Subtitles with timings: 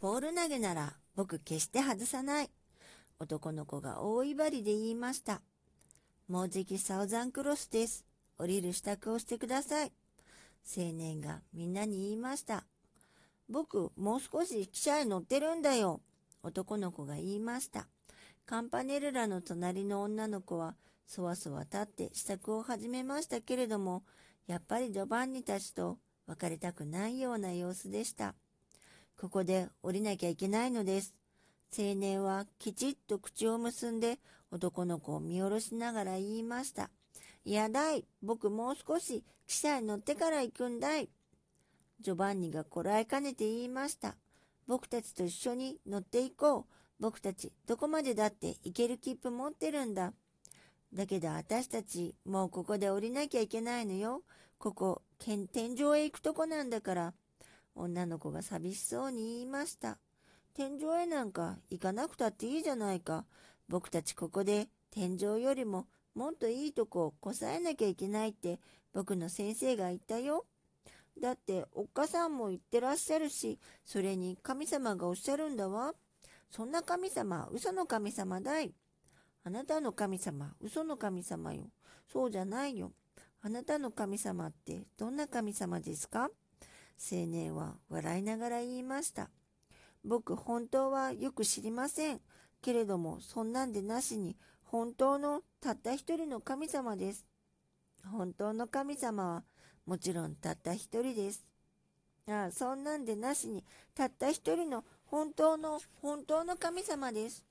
[0.00, 2.50] ボール投げなら僕決して外さない。
[3.18, 5.42] 男の子が大威張りで言いました。
[6.26, 8.06] もうじきサウザンクロスです。
[8.38, 9.92] 降りる支度をしてください。
[10.74, 12.64] 青年がみんなに言いました。
[13.50, 16.00] 僕、もう少し汽車へ乗ってるんだよ。
[16.42, 17.86] 男の子が言いました。
[18.46, 20.76] カンパネルラの隣の女の子は、
[21.06, 24.04] そわそわ立って支度を始めましたけれども、
[24.46, 28.34] やっぱりジョバンニたちと別れたくないような様子でした。
[29.20, 31.14] ここで降りなきゃいけないのです。
[31.78, 34.18] 青年はきちっと口を結んで
[34.50, 36.88] 男の子を見下ろしながら言いました。
[37.44, 41.10] いやだい、僕もう少し汽車に乗ってから行くんだい。
[42.00, 44.16] ジョバンニがこらえかねて言いました。
[44.66, 46.64] 僕たちと一緒に乗っていこう。
[46.98, 50.14] 僕たちどこまでだって行ける切符持ってるんだ。
[50.94, 54.22] だけど私たちもうここで降りなきゃいけないのよ。
[54.56, 57.14] ここ、天井へ行くとこなんだから。
[57.80, 59.98] 女の子が寂しそうに言いました。
[60.54, 63.24] 天井へなんか行かなくたっていいじゃないか。
[63.68, 68.58] 僕たちここで天井よりももっといいとこをこさえなきゃいけないって
[68.92, 70.44] 僕の先生が言ったよ。
[71.20, 75.94] だっておっかさんも言ってらっしゃるし、それに神様がおっしゃるんだわ。
[76.50, 78.72] そんな神様、嘘の神様だい。
[79.44, 81.70] あなたの神様、嘘の神様よ。
[82.12, 82.92] そうじゃないよ。
[83.42, 86.30] あなたの神様ってどんな神様ですか？
[87.00, 89.30] 青年は笑いながら言いました。
[90.04, 92.20] 僕本当はよく知りません。
[92.62, 97.26] けれども、そんなんでなしに、本当のたった一人の神様です。
[98.04, 99.44] 本当の神様は、
[99.86, 101.44] もちろんたった一人です。
[102.28, 107.44] ああ、そんなんでなしに、たった一人の本当の、本当の神様です。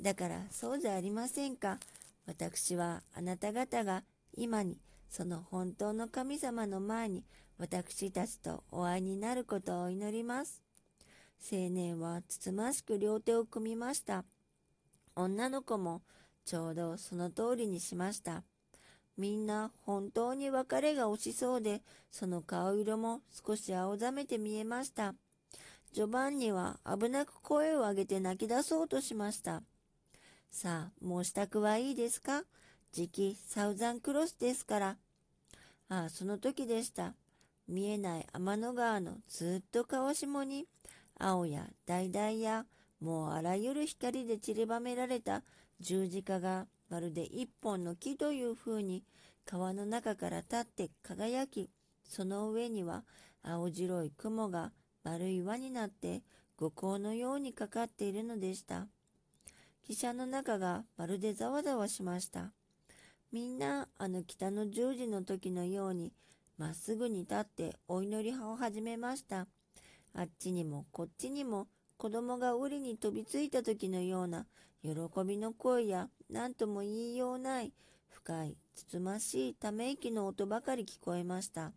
[0.00, 1.78] だから、そうじゃありませんか。
[2.26, 4.04] 私はあなた方が
[4.36, 4.78] 今に
[5.10, 7.24] その本当の神様の前に
[7.58, 10.62] 私たちとお会いになることを祈ります。
[11.52, 14.24] 青年はつつましく両手を組みました。
[15.16, 16.00] 女の子も
[16.46, 18.44] ちょうどその通りにしました。
[19.18, 25.14] みんな本当に別れが惜しそうで、その顔色も少し青ざめて見えました。
[25.92, 29.62] ジョバンニは危なく声を上げて泣き出そうとしました。
[30.50, 32.44] さあ、もう支度はいいですか？
[32.92, 34.96] 時期サウザンクロスですから。
[35.88, 37.14] ああ、その時でした。
[37.68, 40.66] 見えない天の川のずっと川下に
[41.16, 42.66] 青や橙や
[43.00, 45.44] もうあらゆる光で散りばめられた
[45.78, 49.04] 十字架がまるで一本の木という風に
[49.46, 51.70] 川の中から立って輝き、
[52.08, 53.04] その上には
[53.42, 54.72] 青白い雲が
[55.04, 56.22] 丸い輪になって
[56.56, 58.88] 五光のようにかかっているのでした。
[59.88, 62.52] 汽車の中がまるでざわざわしました。
[63.32, 66.12] みんなあの北の十字の時のように
[66.58, 69.46] まっすぐに立ってお祈り派を始めました。
[70.14, 74.46] あっちにもこっちにも子供が檻に飛びついた時のような
[74.82, 74.90] 喜
[75.24, 77.72] びの声や何とも言いようない
[78.08, 81.72] 深いつつましいため息の音ばかり聞こえました。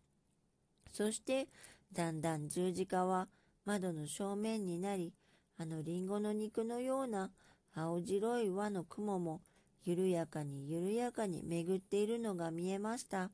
[0.92, 1.48] そして
[1.92, 3.28] だんだん十字架は
[3.66, 5.14] 窓の正面になり、
[5.60, 7.30] あのリンゴの肉のような
[7.76, 9.42] 青白い輪の雲も
[9.86, 13.32] 緩やかに緩やかに巡っているのが見えました。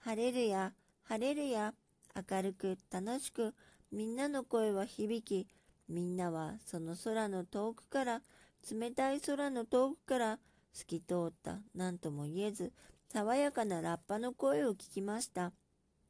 [0.00, 0.72] 晴れるや、
[1.04, 1.74] 晴れるや、
[2.14, 3.54] 明るく楽しく
[3.92, 5.48] みんなの声は響き、
[5.88, 8.22] みんなはその空の遠くから、
[8.70, 10.38] 冷たい空の遠くから
[10.72, 12.72] 透き通った何とも言えず、
[13.12, 15.52] 爽やかなラッパの声を聞きました。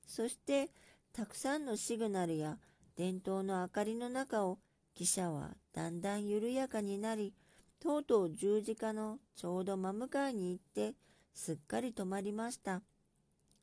[0.06, 0.68] そして、
[1.12, 2.58] たくさんのシグナルや
[2.96, 4.58] 伝統の明かりの中を、
[4.94, 7.32] 汽車はだんだん緩やかになり、
[7.80, 10.94] とうとう十字架のちょうど真向かいに行って、
[11.32, 12.82] すっかり止まりました。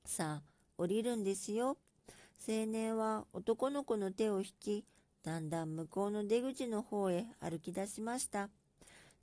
[0.06, 0.44] さあ、
[0.76, 1.78] 降りるんですよ。
[2.48, 4.86] 青年は男の子の手を引き、
[5.22, 8.50] だんだん向こうの出口の方へ歩き出しました。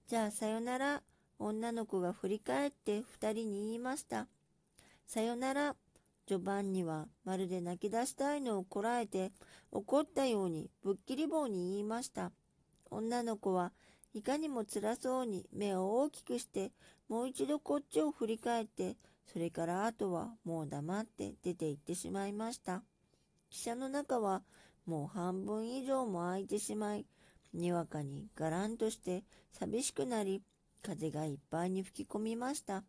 [0.07, 1.03] じゃあさよなら、
[1.41, 4.29] 女の子が振り返って二人に言いました。
[5.09, 5.75] さよなら、
[6.27, 9.33] ジョバンニはまるで泣き出したいのをこらえて
[9.73, 12.31] 怒ったようにぶっきり棒に言いました。
[12.91, 13.73] 女の子は
[14.15, 16.71] いかにも辛そうに目を大きくして
[17.09, 18.97] もう一度こっちを振り返って
[19.33, 22.83] それからあとはもう黙って出て行ってしまいました。
[23.51, 24.43] 汽車の中は
[24.87, 27.07] もう半分以上も空いてしまい、
[27.53, 30.43] にわかにがらんとして寂しくなり、
[30.83, 32.85] 風がいっぱいに吹き込みました。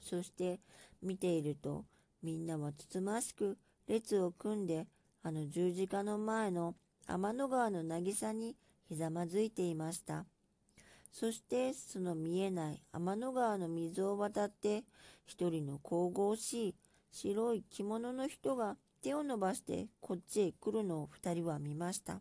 [0.00, 0.60] そして
[1.02, 1.84] 見ていると、
[2.22, 3.58] みんなはつつましく
[3.88, 4.86] 列を組んで、
[5.22, 6.74] あの十字架の前の
[7.06, 8.56] 天の川の渚に
[8.88, 10.24] ひざまずいていました。
[11.12, 14.84] そしてその見えない天の川の水を渡って、
[15.26, 16.74] 一人の神々しい
[17.12, 22.20] 白い着物の人が手を伸ばしてこっちへ来るのを二人は見ました。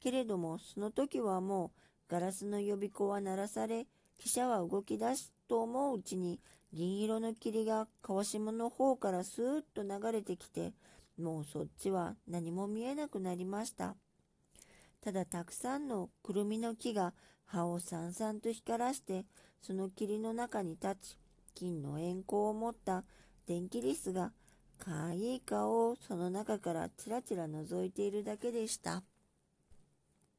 [0.00, 1.70] けれども、その時はもう
[2.08, 3.86] ガラスの予備校は鳴らされ、
[4.18, 6.40] 汽車は動き出すと思ううちに、
[6.72, 10.72] 銀色の霧が川下の方からスーッと流れてきて、
[11.18, 13.94] もうそっちは何も見えなくなりました。
[15.02, 17.12] ただたくさんのくるみの木が
[17.52, 19.26] 葉をさんさんと光らして、
[19.60, 21.16] その霧の中に立ち、
[21.54, 23.04] 金の円光を持った
[23.46, 24.32] 電気リスが
[24.78, 29.02] かわいい顔をその中からちらちら覗いているだけでした。